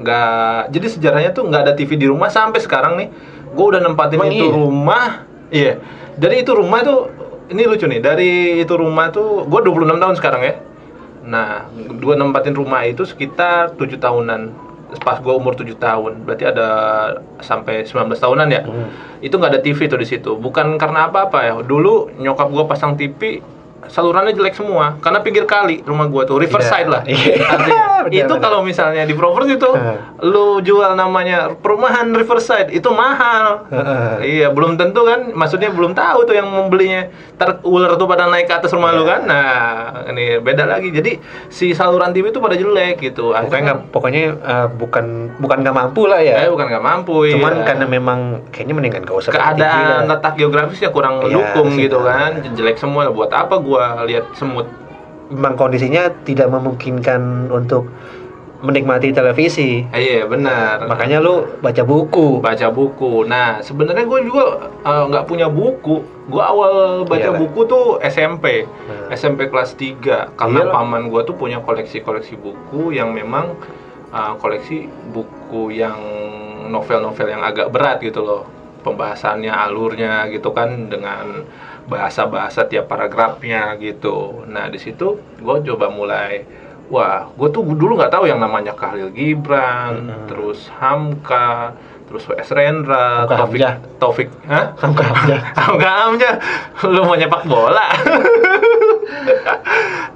nggak. 0.01 0.73
Jadi 0.73 0.87
sejarahnya 0.89 1.31
tuh 1.33 1.49
nggak 1.49 1.63
ada 1.69 1.73
TV 1.73 1.97
di 1.97 2.07
rumah 2.09 2.29
sampai 2.29 2.61
sekarang 2.61 2.97
nih. 3.01 3.09
Gue 3.57 3.73
udah 3.73 3.81
nempatin 3.81 4.21
Emang 4.21 4.33
itu 4.33 4.45
iya? 4.45 4.53
rumah. 4.53 5.09
Iya. 5.51 5.79
Dari 6.17 6.43
itu 6.43 6.53
rumah 6.57 6.81
tuh 6.83 7.13
ini 7.51 7.63
lucu 7.67 7.87
nih. 7.87 8.01
Dari 8.03 8.63
itu 8.63 8.75
rumah 8.75 9.11
tuh 9.15 9.47
gue 9.47 9.61
26 9.63 10.03
tahun 10.03 10.15
sekarang 10.19 10.43
ya. 10.43 10.55
Nah, 11.27 11.67
gue 11.75 12.15
nempatin 12.15 12.55
rumah 12.55 12.87
itu 12.87 13.03
sekitar 13.03 13.75
tujuh 13.75 13.99
tahunan. 13.99 14.67
Pas 15.03 15.19
gue 15.19 15.35
umur 15.35 15.59
7 15.59 15.75
tahun, 15.83 16.23
berarti 16.23 16.47
ada 16.47 16.69
sampai 17.43 17.83
19 17.83 18.23
tahunan 18.23 18.49
ya. 18.55 18.63
Hmm. 18.63 18.89
Itu 19.19 19.35
nggak 19.35 19.59
ada 19.59 19.61
TV 19.61 19.91
tuh 19.91 19.99
di 19.99 20.07
situ. 20.07 20.39
Bukan 20.39 20.79
karena 20.79 21.11
apa-apa 21.11 21.39
ya. 21.43 21.55
Dulu 21.67 22.15
nyokap 22.23 22.49
gue 22.55 22.65
pasang 22.71 22.95
TV, 22.95 23.43
salurannya 23.89 24.33
jelek 24.33 24.55
semua. 24.55 24.97
Karena 24.99 25.19
pinggir 25.19 25.45
kali 25.45 25.83
rumah 25.83 26.07
gue 26.07 26.23
tuh, 26.25 26.37
riverside 26.37 26.85
Iya. 26.85 26.93
lah. 26.93 27.03
Iya. 27.09 27.35
Artinya, 27.43 27.85
Benar, 28.07 28.23
itu 28.23 28.35
kalau 28.39 28.61
misalnya 28.61 29.03
di 29.03 29.13
properti 29.13 29.57
tuh, 29.57 29.73
Heeh. 29.73 29.99
lu 30.23 30.61
jual 30.61 30.95
namanya 30.95 31.51
perumahan 31.53 32.07
riverside, 32.11 32.71
itu 32.71 32.87
mahal. 32.89 33.67
Iya, 34.21 34.49
belum 34.49 34.77
tentu 34.77 35.03
kan. 35.03 35.33
Maksudnya 35.33 35.71
belum 35.71 35.91
tahu 35.93 36.23
tuh 36.23 36.35
yang 36.35 36.47
membelinya. 36.47 37.11
Ular 37.63 37.95
tuh 37.95 38.07
pada 38.07 38.25
naik 38.27 38.47
ke 38.47 38.55
atas 38.55 38.71
rumah 38.71 38.91
lu 38.91 39.03
Iya. 39.03 39.11
kan. 39.11 39.21
Nah, 39.27 39.47
ini 40.09 40.39
beda 40.39 40.65
lagi. 40.65 40.89
Jadi 40.89 41.19
si 41.49 41.73
saluran 41.73 42.11
TV 42.11 42.31
itu 42.31 42.39
pada 42.39 42.55
jelek 42.55 43.03
gitu. 43.03 43.29
pokoknya 43.29 43.43
Akhirnya 43.43 43.63
nggak 43.67 43.79
pokoknya 43.91 44.23
eh, 44.37 44.67
bukan 44.71 45.07
bukan 45.37 45.57
nggak 45.61 45.77
mampu 45.77 46.03
lah 46.05 46.21
ya 46.21 46.37
Eh, 46.39 46.49
bukan 46.49 46.67
nggak 46.67 46.85
mampu 46.85 47.17
cuman 47.29 47.53
iya. 47.55 47.65
karena 47.65 47.87
memang 47.87 48.19
kayaknya 48.49 48.75
mendingan 48.75 49.03
gak 49.03 49.19
usah 49.19 49.33
keadaan 49.33 50.07
letak 50.07 50.35
geografisnya 50.35 50.89
kurang 50.89 51.15
Iya, 51.17 51.23
mendukung 51.29 51.69
sih, 51.73 51.83
gitu 51.83 51.99
kan 52.01 52.31
jelek 52.47 52.77
semua 52.77 53.09
buat 53.09 53.31
apa 53.31 53.57
gua 53.59 53.76
lihat 54.03 54.33
semut. 54.33 54.67
Memang 55.27 55.55
kondisinya 55.55 56.07
tidak 56.23 56.47
memungkinkan 56.49 57.51
untuk 57.51 57.91
menikmati 58.57 59.13
televisi. 59.13 59.85
Eh, 59.91 60.01
iya 60.01 60.23
benar. 60.25 60.87
Makanya 60.87 61.21
lu 61.21 61.61
baca 61.61 61.83
buku. 61.83 62.41
Baca 62.41 62.71
buku. 62.71 63.23
Nah 63.23 63.61
sebenarnya 63.61 64.03
gue 64.03 64.21
juga 64.23 64.45
eh, 64.81 65.05
nggak 65.07 65.25
punya 65.25 65.47
buku. 65.47 66.01
Gue 66.27 66.43
awal 66.43 67.05
baca 67.05 67.31
Iyalah. 67.31 67.39
buku 67.39 67.61
tuh 67.65 68.01
SMP 68.01 68.65
Nah. 68.65 69.13
SMP 69.13 69.47
kelas 69.47 69.75
3 69.75 70.35
karena 70.35 70.61
Iyalah. 70.63 70.73
paman 70.73 71.03
gue 71.07 71.21
tuh 71.23 71.35
punya 71.35 71.61
koleksi-koleksi 71.61 72.35
buku 72.37 72.91
yang 72.91 73.13
memang 73.13 73.55
eh, 74.09 74.33
koleksi 74.39 74.87
buku 75.11 75.75
yang 75.75 75.99
novel-novel 76.67 77.27
yang 77.29 77.43
agak 77.43 77.71
berat 77.71 78.01
gitu 78.01 78.23
loh 78.23 78.43
pembahasannya 78.87 79.51
alurnya 79.51 80.31
gitu 80.31 80.55
kan 80.55 80.87
dengan 80.87 81.43
bahasa-bahasa 81.91 82.71
tiap 82.71 82.87
paragrafnya 82.87 83.75
gitu 83.83 84.47
nah 84.47 84.71
di 84.71 84.79
situ 84.79 85.19
gue 85.43 85.57
coba 85.67 85.91
mulai 85.91 86.47
wah 86.87 87.27
gue 87.35 87.51
tuh 87.51 87.67
dulu 87.67 87.99
nggak 87.99 88.15
tahu 88.15 88.31
yang 88.31 88.39
namanya 88.39 88.79
Khalil 88.79 89.11
Gibran 89.11 90.07
Mm-mm. 90.07 90.31
terus 90.31 90.71
Hamka 90.79 91.75
terus 92.07 92.23
W.S. 92.31 92.55
Rendra 92.55 93.27
Hamka 93.27 93.35
Taufik. 93.35 93.59
Taufik 93.99 94.29
Hah? 94.47 94.79
Hamka 94.79 95.03
Hamzah. 95.11 95.41
Hamka 95.59 95.91
Hamzah 95.91 96.35
lu 96.87 97.03
mau 97.03 97.19
nyepak 97.19 97.43
bola 97.51 97.91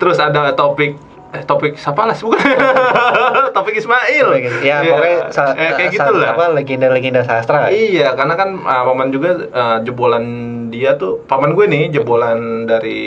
terus 0.00 0.22
ada 0.22 0.54
topik 0.54 1.09
eh, 1.30 1.42
topik 1.42 1.74
siapa 1.74 2.02
lah 2.02 2.16
bukan 2.16 2.38
topik 3.56 3.74
Ismail 3.74 4.26
ya 4.34 4.40
Iya. 4.60 4.76
pokoknya 4.84 5.18
sa- 5.30 5.52
Eh, 5.52 5.70
kayak 5.72 5.90
gitu 5.92 6.12
lah 6.12 6.34
apa 6.34 6.44
legenda-legenda 6.52 7.22
sastra 7.22 7.68
Iya, 7.68 8.14
karena 8.14 8.34
kan 8.34 8.58
uh, 8.58 8.82
paman 8.84 9.08
juga 9.08 9.30
uh, 9.46 9.78
jebolan 9.80 10.24
dia 10.68 10.94
tuh 10.94 11.22
paman 11.24 11.52
gue 11.52 11.66
nih 11.66 11.90
jebolan 11.90 12.64
dari 12.64 13.00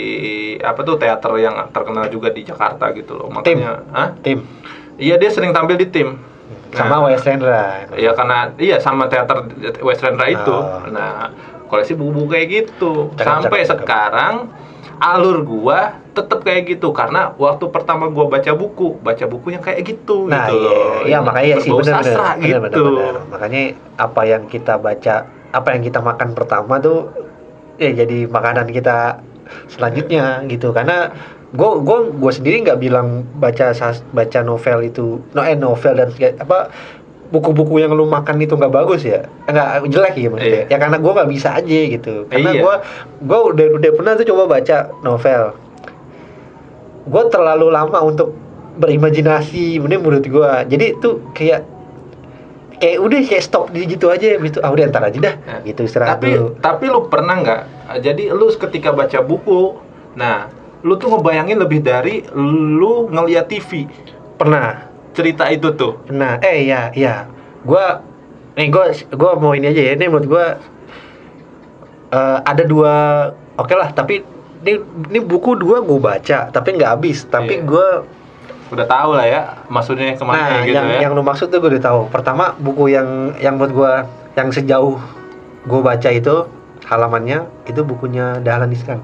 apa 0.57 0.79
tuh 0.81 0.95
teater 0.95 1.31
yang 1.37 1.55
terkenal 1.69 2.07
juga 2.07 2.27
di 2.27 2.43
Jakarta 2.43 2.91
gitu 2.91 3.15
loh. 3.15 3.27
Tim. 3.39 3.59
Makanya, 3.59 3.71
Hah? 3.89 4.09
tim 4.19 4.43
Iya 4.93 5.17
dia 5.17 5.27
sering 5.27 5.51
tampil 5.51 5.75
di 5.75 5.87
tim. 5.87 6.19
sama 6.71 6.97
Nah, 6.97 7.05
W.S. 7.05 7.21
Rendra 7.23 7.85
Iya 7.93 8.11
karena 8.13 8.49
iya 8.57 8.77
sama 8.77 9.05
teater 9.05 9.45
West 9.79 10.01
Rendra 10.01 10.25
itu. 10.25 10.49
Oh. 10.49 10.85
Nah, 10.87 11.29
koleksi 11.65 11.93
buku-buku 11.93 12.29
kayak 12.29 12.47
gitu. 12.49 13.13
Cakep, 13.13 13.25
Sampai 13.25 13.61
cakep, 13.61 13.77
cakep. 13.77 13.85
Alur 14.99 15.43
gua 15.43 15.97
tetap 16.13 16.45
kayak 16.45 16.77
gitu 16.77 16.93
karena 16.93 17.33
waktu 17.35 17.65
pertama 17.73 18.07
gua 18.07 18.29
baca 18.29 18.51
buku 18.53 18.99
baca 19.01 19.25
buku 19.25 19.55
yang 19.55 19.63
kayak 19.63 19.81
gitu 19.83 20.27
Nah, 20.29 20.47
gitu 20.47 20.57
iya, 20.59 20.71
loh. 20.71 20.93
iya 21.07 21.17
makanya 21.23 21.47
iya 21.47 21.57
sih 21.63 21.71
benar 21.73 22.01
benar 22.05 22.35
gitu. 22.39 22.83
Makanya 23.31 23.63
apa 23.97 24.21
yang 24.23 24.43
kita 24.47 24.73
baca, 24.77 25.15
apa 25.51 25.67
yang 25.73 25.81
kita 25.83 25.99
makan 25.99 26.29
pertama 26.37 26.77
tuh 26.77 27.09
ya 27.81 27.89
jadi 27.93 28.29
makanan 28.29 28.69
kita 28.69 29.19
selanjutnya 29.67 30.45
gitu. 30.47 30.71
Karena 30.71 31.09
gue 31.53 31.71
gue 31.85 31.99
gue 32.17 32.31
sendiri 32.33 32.65
nggak 32.65 32.79
bilang 32.81 33.25
baca 33.37 33.69
baca 34.09 34.39
novel 34.41 34.89
itu 34.89 35.21
no 35.37 35.41
eh 35.45 35.53
novel 35.53 35.93
dan 36.01 36.09
apa 36.41 36.73
buku-buku 37.33 37.81
yang 37.81 37.97
lu 37.97 38.05
makan 38.05 38.37
itu 38.45 38.53
nggak 38.53 38.69
bagus 38.69 39.01
ya? 39.01 39.25
Nggak 39.49 39.89
jelek 39.89 40.15
ya 40.21 40.29
maksudnya? 40.29 40.63
Iya. 40.69 40.69
ya 40.69 40.77
karena 40.77 40.97
gue 41.01 41.11
nggak 41.17 41.29
bisa 41.33 41.49
aja 41.57 41.79
gitu. 41.89 42.13
Karena 42.29 42.49
Iya. 42.53 42.61
gue 42.61 42.73
gue 43.25 43.39
udah 43.49 43.65
udah 43.81 43.91
pernah 43.97 44.11
tuh 44.13 44.25
coba 44.29 44.43
baca 44.45 44.77
novel. 45.01 45.43
Gue 47.09 47.23
terlalu 47.33 47.67
lama 47.73 47.99
untuk 48.05 48.37
berimajinasi 48.77 49.81
bener 49.81 50.01
menurut 50.01 50.25
gue 50.25 50.51
jadi 50.69 50.97
tuh 50.97 51.21
kayak 51.33 51.65
kayak 52.77 52.97
udah 53.01 53.19
kayak 53.25 53.43
stop 53.43 53.73
di 53.73 53.89
gitu 53.89 54.13
aja. 54.13 54.37
Gitu 54.37 54.61
ah 54.61 54.69
udah 54.69 54.85
ntar 54.93 55.01
aja 55.09 55.17
dah. 55.17 55.35
Nah, 55.41 55.59
gitu 55.65 55.89
istirahat 55.89 56.21
tapi 56.21 56.37
dulu. 56.37 56.47
tapi 56.61 56.85
lu 56.85 57.01
pernah 57.09 57.35
nggak? 57.41 57.61
Jadi 57.97 58.29
lu 58.29 58.45
ketika 58.53 58.93
baca 58.93 59.19
buku 59.25 59.81
nah 60.13 60.45
lu 60.85 60.93
tuh 61.01 61.09
ngebayangin 61.09 61.57
lebih 61.57 61.81
dari 61.81 62.21
lu 62.37 63.09
ngeliat 63.09 63.49
TV 63.49 63.89
pernah 64.37 64.92
cerita 65.13 65.47
itu 65.49 65.71
tuh. 65.73 66.01
Pernah 66.03 66.41
eh 66.41 66.67
iya 66.67 66.89
iya. 66.93 67.15
Gue 67.63 67.85
nih 68.57 68.67
gue 68.69 68.85
gue 69.13 69.31
mau 69.39 69.53
ini 69.53 69.69
aja 69.69 69.81
ya. 69.81 69.91
Ini 69.95 70.05
menurut 70.09 70.27
gue 70.27 70.45
eh, 72.13 72.37
ada 72.43 72.63
dua 72.65 72.93
oke 73.57 73.73
lah 73.73 73.89
tapi 73.93 74.25
ini 74.63 74.73
ini 75.11 75.19
buku 75.21 75.59
dua 75.59 75.83
gue 75.83 75.99
baca 75.99 76.49
tapi 76.49 76.67
nggak 76.75 76.91
habis. 76.99 77.25
Tapi 77.25 77.61
Iya. 77.61 77.65
gue 77.65 77.87
udah 78.73 78.89
tahu 78.89 79.11
lah 79.13 79.27
ya 79.29 79.41
maksudnya 79.69 80.09
nah 80.09 80.17
ke 80.17 80.23
mana 80.25 80.65
gitu 80.65 80.73
yang 80.73 80.87
ya. 80.89 80.99
yang 81.05 81.11
lu 81.13 81.21
maksud 81.21 81.53
tuh 81.53 81.61
gue 81.61 81.77
udah 81.77 81.83
tahu. 81.83 81.99
Pertama 82.09 82.57
buku 82.57 82.89
yang 82.89 83.37
yang 83.37 83.55
menurut 83.61 83.73
gue 83.73 83.93
yang 84.33 84.49
sejauh 84.49 84.97
gue 85.63 85.79
baca 85.79 86.09
itu 86.09 86.49
halamannya 86.89 87.47
itu 87.69 87.85
bukunya 87.85 88.41
Dahlan 88.43 88.73
Iskan. 88.73 88.99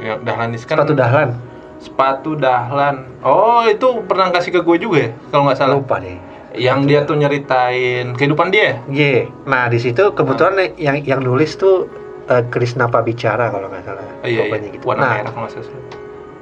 Ya 0.00 0.16
Dahlan 0.22 0.54
Iskan. 0.54 0.78
Sepatu 0.78 0.94
Dahlan 0.96 1.51
sepatu 1.82 2.38
Dahlan. 2.38 3.10
Oh 3.26 3.66
itu 3.66 4.06
pernah 4.06 4.30
kasih 4.30 4.54
ke 4.54 4.60
gue 4.62 4.76
juga 4.78 4.98
ya 5.02 5.10
kalau 5.34 5.50
nggak 5.50 5.58
salah? 5.58 5.74
Lupa 5.76 5.98
deh. 5.98 6.16
Yang 6.54 6.78
dia 6.86 7.00
tuh 7.08 7.16
nyeritain 7.16 8.12
kehidupan 8.14 8.52
dia? 8.52 8.78
Iya, 8.86 9.32
nah 9.48 9.66
di 9.72 9.80
situ 9.80 10.12
kebetulan 10.12 10.76
yang 10.76 11.00
yang 11.02 11.20
nulis 11.24 11.56
tuh 11.56 11.88
eh, 12.28 12.44
Krisna 12.52 12.86
Pabicara 12.92 13.50
kalau 13.50 13.72
nggak 13.72 13.82
salah. 13.82 14.04
Oh, 14.22 14.28
iya, 14.28 14.46
iya. 14.46 14.68
gitu. 14.70 14.84
warna 14.84 15.02
Nah, 15.02 15.12
merah 15.18 15.32
kalau 15.32 15.48
nggak 15.48 15.58
salah. 15.58 15.82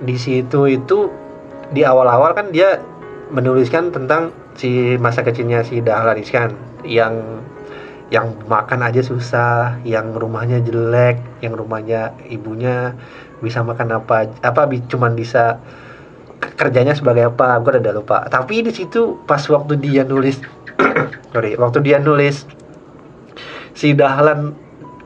di 0.00 0.16
situ 0.16 0.60
itu 0.66 1.12
di 1.70 1.86
awal-awal 1.86 2.34
kan 2.34 2.50
dia 2.50 2.82
menuliskan 3.30 3.94
tentang 3.94 4.34
si 4.58 4.98
masa 4.98 5.22
kecilnya 5.22 5.62
si 5.62 5.78
Dahlan 5.78 6.18
Iskan 6.18 6.50
yang 6.82 7.40
yang 8.10 8.34
makan 8.50 8.82
aja 8.82 9.06
susah, 9.06 9.78
yang 9.86 10.10
rumahnya 10.10 10.58
jelek, 10.66 11.22
yang 11.46 11.54
rumahnya 11.54 12.10
ibunya 12.26 12.98
bisa 13.40 13.60
makan 13.60 13.96
apa 13.96 14.28
apa 14.40 14.62
bi- 14.64 14.84
cuman 14.86 15.12
bisa 15.12 15.58
kerjanya 16.40 16.96
sebagai 16.96 17.28
apa, 17.28 17.60
gue 17.60 17.76
udah 17.76 17.94
lupa. 17.94 18.24
Tapi 18.24 18.64
di 18.64 18.72
situ 18.72 19.20
pas 19.28 19.40
waktu 19.44 19.76
dia 19.76 20.08
nulis, 20.08 20.40
sorry, 21.32 21.52
waktu 21.56 21.84
dia 21.84 22.00
nulis 22.00 22.48
si 23.76 23.92
Dahlan 23.92 24.56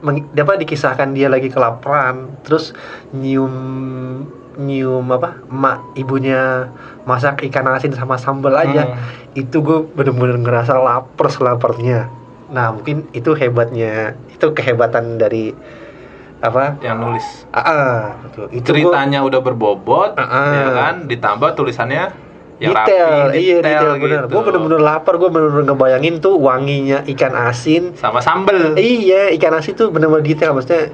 meng, 0.03 0.31
apa 0.31 0.55
dikisahkan 0.55 1.11
dia 1.11 1.27
lagi 1.27 1.51
kelaparan, 1.51 2.39
terus 2.47 2.71
nyium 3.11 3.55
nyium 4.55 5.11
apa 5.11 5.43
emak 5.51 5.83
ibunya 5.99 6.71
masak 7.03 7.43
ikan 7.51 7.67
asin 7.75 7.91
sama 7.91 8.15
sambal 8.15 8.55
aja 8.55 8.87
Hmm. 8.87 8.99
itu 9.35 9.59
gue 9.59 9.83
bener-bener 9.99 10.39
ngerasa 10.39 10.79
lapar 10.79 11.27
selaparnya 11.27 12.07
nah 12.55 12.71
mungkin 12.71 13.03
itu 13.11 13.35
hebatnya 13.35 14.15
itu 14.31 14.47
kehebatan 14.55 15.19
dari 15.19 15.51
apa? 16.45 16.77
Yang 16.79 16.97
nulis. 16.99 17.27
Ah, 17.49 17.61
ah, 17.61 17.95
betul. 18.21 18.47
itu 18.51 18.61
gua- 18.61 18.93
ceritanya 18.93 19.21
udah 19.21 19.41
berbobot 19.41 20.13
Ah, 20.15 20.23
ah. 20.23 20.53
ya 20.53 20.69
kan? 20.71 20.95
Ditambah 21.05 21.51
tulisannya 21.55 22.05
yang 22.55 22.71
detail, 22.71 23.11
rapi 23.29 23.39
iya 23.41 23.57
detail 23.59 23.89
gitu. 23.93 24.03
bener 24.05 24.23
gue 24.27 24.43
bener-bener 24.43 24.81
lapar. 24.81 25.15
Gue 25.17 25.27
bener-bener 25.27 25.65
ngebayangin 25.67 26.15
tuh 26.19 26.39
wanginya 26.39 27.03
ikan 27.09 27.35
asin. 27.35 27.93
Sama 27.95 28.21
sambel. 28.21 28.77
Iya 28.77 29.35
ikan 29.35 29.53
asin 29.53 29.75
tuh 29.75 29.89
bener-bener 29.89 30.23
detail. 30.23 30.53
Maksudnya 30.53 30.93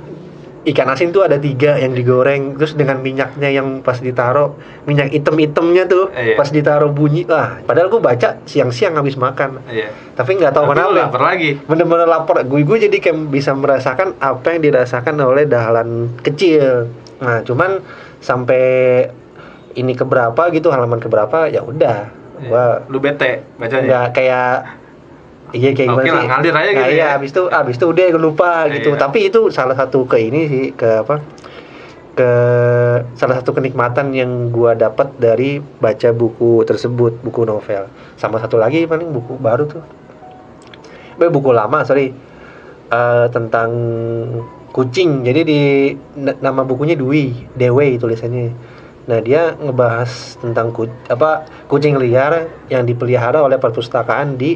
ikan 0.60 0.92
asin 0.92 1.08
tuh 1.08 1.24
ada 1.24 1.40
tiga 1.40 1.80
yang 1.80 1.96
digoreng 1.96 2.52
terus 2.54 2.76
dengan 2.76 3.00
minyaknya 3.00 3.48
yang 3.48 3.80
pas 3.80 3.96
ditaro 3.96 4.60
minyak 4.84 5.08
item-itemnya 5.08 5.88
tuh 5.88 6.12
Iya. 6.12 6.36
pas 6.36 6.52
ditaro 6.52 6.92
bunyi. 6.92 7.24
Lah 7.24 7.64
padahal 7.64 7.88
gue 7.88 7.96
baca 7.96 8.44
siang-siang 8.44 8.92
habis 8.92 9.16
makan. 9.16 9.64
Iya. 9.66 9.88
Tapi 10.12 10.36
nggak 10.36 10.52
tahu 10.52 10.64
Tapi 10.66 10.72
kenapa. 10.76 10.92
lapar 11.08 11.22
lagi. 11.24 11.50
Bener-bener 11.64 12.04
lapar. 12.04 12.44
Gue 12.44 12.60
gue 12.60 12.76
jadi 12.78 12.92
kayak 12.92 13.32
bisa 13.32 13.56
merasakan 13.56 14.20
apa 14.20 14.52
yang 14.52 14.60
dirasakan 14.60 15.16
oleh 15.16 15.48
dahlan 15.48 16.12
kecil. 16.20 16.92
Nah 17.24 17.40
cuman 17.40 17.80
sampai 18.20 18.64
ini 19.72 19.96
keberapa 19.96 20.50
gitu 20.50 20.68
halaman 20.68 21.00
keberapa 21.00 21.48
ya 21.48 21.64
udah. 21.64 22.12
Gua 22.40 22.80
lu 22.88 23.00
bete 23.00 23.44
bacanya? 23.56 23.84
nggak 23.84 24.06
kayak 24.16 24.52
iya 25.52 25.70
kayak 25.74 25.88
gimana 25.90 26.06
lah, 26.06 26.20
sih? 26.22 26.28
ngalir 26.30 26.54
aja 26.54 26.70
gitu 26.70 26.80
nah, 26.80 26.88
iya 26.90 27.00
ya. 27.00 27.08
abis 27.18 27.30
itu 27.34 27.42
abis 27.50 27.74
itu 27.78 27.86
udah 27.90 28.06
lupa 28.16 28.50
gitu. 28.70 28.90
Iya. 28.94 29.00
tapi 29.00 29.18
itu 29.26 29.40
salah 29.50 29.76
satu 29.76 30.06
ke 30.06 30.16
ini 30.18 30.40
sih 30.46 30.64
ke 30.74 30.88
apa? 31.02 31.22
Ke 32.10 32.32
salah 33.14 33.38
satu 33.38 33.54
kenikmatan 33.54 34.12
yang 34.12 34.50
gua 34.50 34.74
dapat 34.74 35.14
dari 35.16 35.62
baca 35.62 36.10
buku 36.10 36.66
tersebut 36.66 37.22
buku 37.22 37.46
novel. 37.46 37.86
Sama 38.18 38.42
satu 38.42 38.58
lagi 38.58 38.84
paling 38.84 39.08
buku 39.14 39.38
baru 39.38 39.64
tuh. 39.70 39.82
Eh, 41.20 41.30
buku 41.30 41.50
lama 41.54 41.86
sorry. 41.86 42.12
Eh, 42.90 43.26
tentang 43.30 43.70
kucing. 44.74 45.22
Jadi 45.22 45.40
di 45.46 45.60
na- 46.18 46.36
nama 46.42 46.66
bukunya 46.66 46.98
Dwi 46.98 47.54
Dewe 47.54 47.96
tulisannya. 47.96 48.52
Nah 49.08 49.18
dia 49.22 49.56
ngebahas 49.56 50.38
tentang 50.38 50.70
ku, 50.70 50.86
apa 51.10 51.46
kucing 51.66 51.98
liar 51.98 52.46
yang 52.70 52.86
dipelihara 52.86 53.42
oleh 53.42 53.56
perpustakaan 53.56 54.38
di 54.38 54.54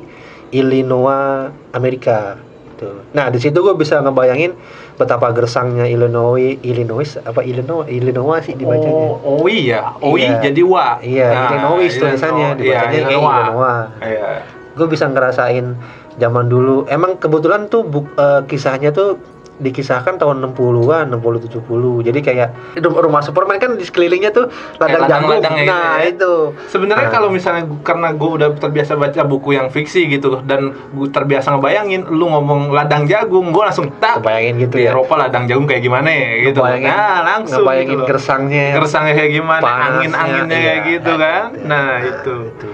Illinois 0.55 1.51
Amerika. 1.75 2.39
Tuh. 2.75 3.07
nah 3.15 3.31
di 3.31 3.39
situ 3.39 3.55
gue 3.55 3.71
bisa 3.79 4.03
ngebayangin 4.03 4.51
betapa 4.99 5.31
gersangnya 5.31 5.87
Illinois 5.87 6.59
Illinois 6.59 7.07
apa 7.23 7.47
Illinois 7.47 7.87
Illinois 7.87 8.43
sih 8.43 8.59
dibacanya? 8.59 9.15
Oh, 9.15 9.43
oh 9.43 9.47
iya. 9.47 9.95
Oh 10.03 10.19
Iya. 10.19 10.43
jadi 10.43 10.63
wa. 10.67 10.99
Iya, 10.99 11.55
Illinois 11.55 11.87
tulisannya, 11.87 12.59
iya, 12.59 12.59
dibacanya 12.59 12.99
kayak 13.07 13.23
Illinois. 13.23 13.83
iya. 14.03 14.29
Gue 14.75 14.87
bisa 14.91 15.07
ngerasain 15.07 15.79
zaman 16.19 16.51
dulu. 16.51 16.83
Emang 16.91 17.15
kebetulan 17.15 17.71
tuh 17.71 17.87
buk, 17.87 18.11
eh, 18.19 18.43
kisahnya 18.51 18.91
tuh 18.91 19.23
dikisahkan 19.55 20.17
tahun 20.17 20.43
60-an, 20.45 21.07
60 21.09 21.39
70. 21.41 21.63
Jadi 22.03 22.19
kayak 22.21 22.49
rum- 22.77 22.99
rumah 23.01 23.21
Superman 23.21 23.57
kan 23.57 23.75
di 23.75 23.83
sekelilingnya 23.83 24.29
tuh 24.29 24.51
ladang 24.77 25.07
jagung. 25.07 25.31
ladang-ladang 25.31 25.55
ya 25.55 25.65
Nah, 25.65 25.71
gitu 25.71 25.79
ya. 25.79 26.11
itu. 26.11 26.33
Sebenarnya 26.69 27.07
Nah. 27.07 27.13
kalau 27.13 27.29
misalnya 27.29 27.63
gua- 27.65 27.83
karena 27.83 28.09
gue 28.11 28.31
udah 28.33 28.49
terbiasa 28.53 28.93
baca 28.95 29.21
buku 29.23 29.51
yang 29.53 29.69
fiksi 29.69 30.09
gitu 30.09 30.43
dan 30.43 30.61
gue 30.91 31.09
terbiasa 31.09 31.55
ngebayangin 31.55 32.03
lu 32.09 32.27
ngomong 32.29 32.71
ladang 32.71 33.05
jagung, 33.05 33.49
gue 33.49 33.63
langsung 33.63 33.95
tak 33.97 34.19
Kebayangin 34.21 34.55
gitu 34.61 34.75
di 34.75 34.85
ya. 34.85 34.91
Eropa 34.91 35.15
ladang 35.17 35.45
jagung 35.45 35.65
kayak 35.65 35.83
gimana 35.83 36.09
ya 36.09 36.31
gitu. 36.45 36.59
Ngebayangin- 36.59 36.91
nah, 36.91 37.19
langsung 37.25 37.63
ngebayangin 37.63 37.89
gitu 37.89 38.01
loh. 38.01 38.09
gersangnya. 38.09 38.67
Gersangnya 38.75 39.15
kayak 39.15 39.33
gimana, 39.33 39.63
angin-anginnya 39.63 40.51
iya. 40.53 40.67
kayak 40.67 40.81
gitu 40.91 41.13
kan. 41.15 41.45
Iya. 41.53 41.63
Nah, 41.65 41.91
itu. 42.01 42.35
Itu. 42.49 42.69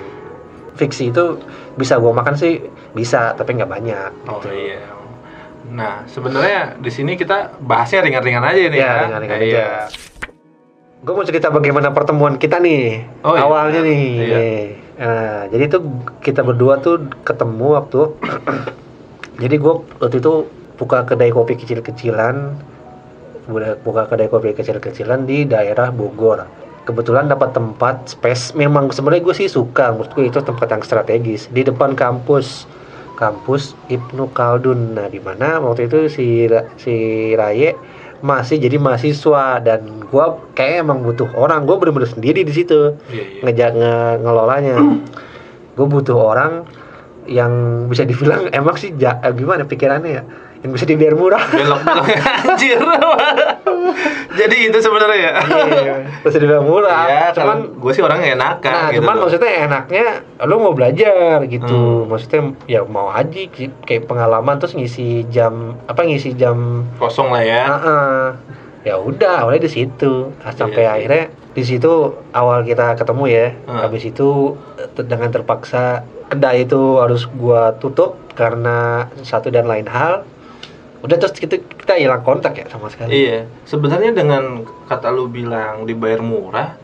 Fiksi 0.73 1.13
itu 1.13 1.25
bisa 1.75 2.01
gua 2.01 2.13
makan 2.15 2.35
sih 2.35 2.57
bisa, 2.91 3.35
tapi 3.35 3.53
nggak 3.53 3.69
banyak. 3.69 4.11
Oh 4.27 4.41
gitu. 4.41 4.49
iya. 4.51 4.81
Nah, 5.69 6.09
sebenarnya 6.09 6.81
di 6.81 6.89
sini 6.89 7.15
kita 7.15 7.61
bahasnya 7.61 8.01
ringan-ringan 8.03 8.43
aja 8.43 8.61
nih 8.65 8.71
Iya, 8.73 8.89
ya. 8.89 8.95
ringan-ringan 9.05 9.39
Iya. 9.39 9.45
aja. 9.45 9.67
Gue 11.01 11.13
mau 11.13 11.25
cerita 11.25 11.49
bagaimana 11.49 11.93
pertemuan 11.93 12.37
kita 12.37 12.57
nih 12.59 13.05
Oh, 13.21 13.37
iya. 13.37 13.45
awalnya 13.45 13.81
nih. 13.81 14.05
Iya. 14.17 14.41
Nah, 15.01 15.41
jadi 15.49 15.65
tuh 15.71 15.83
kita 16.21 16.41
berdua 16.41 16.81
tuh 16.81 17.09
ketemu 17.23 17.67
waktu. 17.73 18.01
jadi 19.43 19.55
gue 19.57 19.75
waktu 19.97 20.17
itu 20.19 20.33
buka 20.77 21.05
kedai 21.05 21.29
kopi 21.29 21.57
kecil-kecilan, 21.57 22.57
buka 23.81 24.03
kedai 24.07 24.29
kopi 24.29 24.53
kecil-kecilan 24.53 25.25
di 25.25 25.45
daerah 25.45 25.89
Bogor. 25.89 26.45
Kebetulan 26.85 27.29
dapat 27.29 27.53
tempat 27.53 28.09
space. 28.11 28.53
Memang 28.53 28.89
sebenarnya 28.91 29.23
gue 29.23 29.37
sih 29.37 29.47
suka, 29.47 29.93
menurut 29.93 30.13
gue 30.13 30.25
itu 30.27 30.41
tempat 30.41 30.69
yang 30.69 30.83
strategis 30.83 31.47
di 31.49 31.63
depan 31.63 31.93
kampus 31.93 32.65
kampus 33.21 33.77
Ibnu 33.87 34.33
Khaldun. 34.33 34.97
Nah, 34.97 35.07
di 35.07 35.21
mana 35.21 35.61
waktu 35.61 35.87
itu 35.87 36.09
si 36.09 36.49
si 36.75 36.95
Raye 37.33 37.77
masih 38.21 38.57
jadi 38.59 38.77
mahasiswa 38.77 39.61
dan 39.61 39.81
gua 40.09 40.41
kayak 40.53 40.83
emang 40.83 41.01
butuh 41.01 41.29
orang. 41.35 41.63
Gue 41.63 41.77
bener-bener 41.77 42.09
sendiri 42.09 42.41
di 42.41 42.51
situ 42.51 42.97
Iya, 43.07 43.21
iya. 43.21 43.41
ngejak 43.45 43.71
nge- 43.75 44.17
ngelolanya. 44.19 44.77
gue 45.71 45.87
butuh 45.87 46.13
orang 46.15 46.53
yang 47.25 47.53
bisa 47.87 48.03
dibilang 48.03 48.49
emang 48.53 48.75
sih 48.75 48.93
ja- 48.95 49.21
eh, 49.21 49.33
gimana 49.33 49.65
pikirannya 49.65 50.11
ya 50.11 50.25
yang 50.61 50.71
bisa 50.71 50.85
dibayar 50.85 51.15
murah. 51.15 51.41
belok 51.47 51.81
belok 51.81 52.07
anjir 52.45 52.77
jadi 54.31 54.57
itu 54.63 54.79
sebenarnya 54.79 55.19
ya 55.19 55.33
Iya, 55.73 55.95
bisa 56.21 56.37
dibayar 56.37 56.61
murah. 56.61 57.03
ya 57.07 57.25
cuman 57.33 57.59
gue 57.75 57.93
sih 57.93 58.03
orangnya 58.03 58.35
enakan 58.35 58.71
Nah, 58.71 58.89
gitu 58.89 58.97
cuman 58.99 59.15
loh. 59.15 59.21
maksudnya 59.23 59.51
enaknya 59.63 60.07
lo 60.43 60.55
mau 60.59 60.73
belajar 60.73 61.37
gitu. 61.47 62.05
Hmm. 62.05 62.09
Maksudnya 62.09 62.41
ya 62.67 62.81
mau 62.85 63.09
aja 63.09 63.25
ki- 63.43 63.83
kayak 63.83 64.05
pengalaman 64.05 64.57
terus 64.57 64.75
ngisi 64.75 65.09
jam 65.27 65.81
apa 65.85 66.01
ngisi 66.03 66.35
jam 66.35 66.85
kosong 66.97 67.31
lah 67.31 67.43
ya 67.43 67.63
Heeh. 67.67 68.21
Ya 68.81 68.97
udah, 68.97 69.45
awalnya 69.45 69.65
di 69.65 69.73
situ. 69.75 70.33
Nah, 70.35 70.53
sampai 70.53 70.73
Iya 70.79 70.89
sih. 70.89 70.97
akhirnya 70.97 71.25
di 71.51 71.63
situ 71.63 71.93
awal 72.31 72.65
kita 72.65 72.97
ketemu 72.97 73.25
ya. 73.29 73.47
Hmm. 73.65 73.77
Habis 73.79 74.03
itu 74.07 74.29
eh, 74.75 74.89
dengan 74.99 75.29
terpaksa 75.29 76.01
kedai 76.27 76.65
itu 76.65 76.97
harus 76.97 77.29
gua 77.31 77.73
tutup 77.75 78.17
karena 78.33 79.05
satu 79.19 79.49
dan 79.49 79.65
lain 79.65 79.85
hal. 79.85 80.25
Udah 81.01 81.17
terus 81.17 81.33
kita 81.33 81.57
kita 81.61 81.97
hilang 81.97 82.21
kontak 82.21 82.57
ya 82.61 82.67
sama 82.69 82.93
sekali. 82.93 83.13
Iya, 83.13 83.49
sebenarnya 83.65 84.13
dengan 84.13 84.65
kata 84.87 85.09
lu 85.09 85.27
bilang 85.33 85.89
dibayar 85.89 86.21
murah 86.21 86.77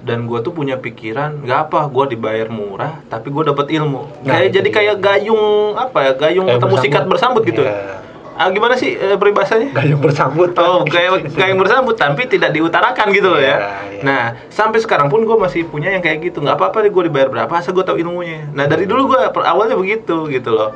dan 0.00 0.24
gue 0.24 0.40
tuh 0.40 0.52
punya 0.56 0.80
pikiran 0.80 1.44
nggak 1.44 1.68
apa 1.68 1.84
gue 1.92 2.16
dibayar 2.16 2.48
murah 2.48 3.04
tapi 3.12 3.28
gue 3.28 3.52
dapat 3.52 3.68
ilmu 3.68 4.24
Nah, 4.24 4.40
kayak 4.40 4.50
jadi 4.56 4.68
kayak 4.72 4.96
gayung 4.96 5.76
apa 5.76 5.98
ya 6.00 6.12
gayung 6.16 6.48
Kayak 6.48 6.56
ketemu 6.60 6.76
sikat 6.80 7.04
bersambut 7.04 7.42
gitu 7.44 7.62
Iya. 7.68 8.00
ah 8.40 8.48
gimana 8.48 8.72
sih 8.72 8.96
eh, 8.96 9.20
peribahasanya 9.20 9.76
Gayung 9.76 10.00
bersambut. 10.00 10.56
Oh, 10.56 10.80
kayak 10.88 11.28
gayung 11.36 11.60
bersambut 11.60 11.92
tapi 12.00 12.24
tidak 12.24 12.56
diutarakan 12.56 13.12
gitu 13.12 13.28
loh 13.28 13.36
ya. 13.36 13.52
Iya, 13.60 13.72
iya. 13.92 14.00
Nah, 14.00 14.22
sampai 14.48 14.80
sekarang 14.80 15.12
pun 15.12 15.20
gue 15.28 15.36
masih 15.36 15.68
punya 15.68 15.92
yang 15.92 16.00
kayak 16.00 16.24
gitu. 16.24 16.40
nggak 16.40 16.56
apa-apa 16.56 16.80
deh 16.80 16.88
gue 16.88 17.12
dibayar 17.12 17.28
berapa, 17.28 17.52
asal 17.52 17.76
gue 17.76 17.84
tahu 17.84 18.00
ilmunya. 18.00 18.48
Nah, 18.56 18.64
dari 18.64 18.88
dulu 18.88 19.12
gue 19.12 19.20
awalnya 19.44 19.76
begitu 19.76 20.24
gitu 20.32 20.56
loh. 20.56 20.72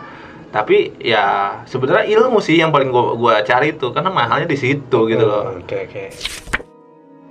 Tapi 0.55 0.95
ya 1.03 1.25
sebenarnya 1.67 2.07
ilmu 2.15 2.39
sih 2.39 2.55
yang 2.55 2.71
paling 2.71 2.89
gue 2.89 3.19
gua 3.19 3.43
cari 3.43 3.75
tuh 3.75 3.91
karena 3.91 4.07
mahalnya 4.09 4.47
di 4.47 4.55
situ 4.55 4.99
gitu 5.11 5.25
loh. 5.25 5.51
Hmm, 5.51 5.61
Oke 5.61 5.77
oke. 5.83 6.05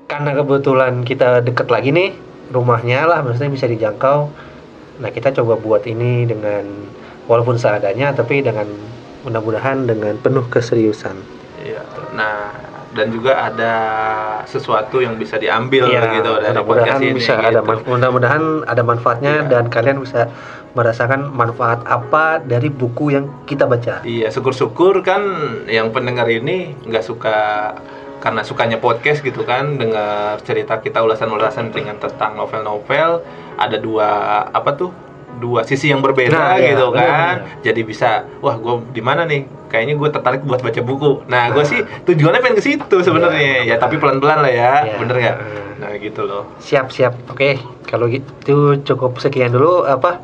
Karena 0.06 0.36
kebetulan 0.36 0.94
kita 1.02 1.40
deket 1.40 1.72
lagi 1.72 1.90
nih 1.90 2.12
rumahnya 2.52 3.08
lah, 3.08 3.24
maksudnya 3.24 3.50
bisa 3.50 3.66
dijangkau. 3.66 4.28
Nah 5.00 5.10
kita 5.10 5.32
coba 5.34 5.56
buat 5.56 5.88
ini 5.88 6.28
dengan 6.28 6.68
walaupun 7.26 7.56
seadanya, 7.56 8.12
tapi 8.12 8.44
dengan 8.44 8.68
mudah-mudahan 9.24 9.88
dengan 9.88 10.20
penuh 10.20 10.44
keseriusan. 10.46 11.16
Iya. 11.64 11.80
Nah, 12.12 12.52
dan 12.92 13.10
juga 13.10 13.40
ada 13.42 13.74
sesuatu 14.46 15.00
yang 15.00 15.16
bisa 15.16 15.40
diambil 15.40 15.88
Iya, 15.88 16.20
gitu 16.20 16.32
dari 16.36 16.54
podcast 16.54 16.60
mudah-mudahan 16.62 17.00
ini. 17.02 17.16
bisa 17.16 17.34
gitu. 17.34 17.48
ada 17.50 17.60
mudah-mudahan 17.64 18.44
ada 18.68 18.82
manfaatnya 18.84 19.34
Iya. 19.40 19.50
dan 19.50 19.64
kalian 19.72 19.98
bisa 20.04 20.28
merasakan 20.74 21.30
manfaat 21.30 21.82
apa 21.84 22.38
dari 22.40 22.68
buku 22.68 23.10
yang 23.10 23.30
kita 23.44 23.64
baca. 23.64 24.02
Iya, 24.02 24.28
syukur-syukur 24.28 25.02
kan 25.02 25.22
yang 25.66 25.90
pendengar 25.90 26.26
ini 26.26 26.74
nggak 26.82 27.04
suka 27.04 27.38
karena 28.18 28.42
sukanya 28.42 28.78
podcast 28.78 29.20
gitu 29.20 29.44
kan 29.44 29.76
dengar 29.76 30.40
cerita 30.42 30.80
kita 30.80 31.00
ulasan-ulasan 31.00 31.70
dengan 31.70 31.98
tentang 31.98 32.34
novel-novel 32.34 33.20
ada 33.54 33.78
dua 33.78 34.10
apa 34.48 34.74
tuh 34.74 34.90
dua 35.36 35.62
sisi 35.62 35.90
yang 35.90 36.00
berbeda 36.00 36.32
Nah, 36.32 36.56
iya, 36.56 36.72
gitu 36.72 36.88
kan 36.90 37.36
benar. 37.44 37.60
jadi 37.60 37.82
bisa 37.84 38.10
wah 38.40 38.56
gue 38.56 38.86
di 38.92 39.02
mana 39.02 39.26
nih 39.26 39.44
kayaknya 39.68 39.98
gue 39.98 40.10
tertarik 40.10 40.40
buat 40.42 40.62
baca 40.62 40.80
buku 40.80 41.28
nah 41.28 41.50
gue 41.50 41.58
Nah. 41.58 41.68
sih 41.68 41.82
tujuannya 41.84 42.40
pengen 42.40 42.56
ke 42.56 42.64
situ 42.64 42.98
sebenarnya 42.98 43.42
Iya, 43.60 43.60
ya 43.66 43.76
tapi 43.76 43.98
pelan-pelan 43.98 44.40
lah 44.40 44.54
ya 44.54 44.74
Iya. 44.86 44.96
bener 44.96 45.16
nggak 45.20 45.36
Hmm. 45.36 45.72
nah 45.76 45.92
gitu 45.98 46.22
loh 46.24 46.44
Siap 46.60 46.88
siap. 46.90 47.14
Oke, 47.28 47.60
kalau 47.84 48.08
gitu 48.08 48.56
cukup 48.80 49.20
sekian 49.20 49.52
dulu 49.52 49.84
apa 49.84 50.22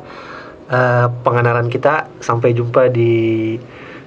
eh, 0.70 1.06
pengenalan 1.26 1.68
kita. 1.68 2.06
Sampai 2.22 2.54
jumpa 2.54 2.88
di 2.88 3.54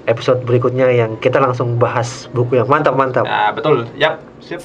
episode 0.08 0.44
berikutnya 0.44 0.92
yang 0.92 1.16
kita 1.20 1.40
langsung 1.40 1.80
bahas 1.80 2.28
buku 2.36 2.60
yang 2.60 2.68
mantap-mantap. 2.68 3.24
nah 3.24 3.56
betul 3.56 3.88
yap 3.96 4.20
sip 4.44 4.60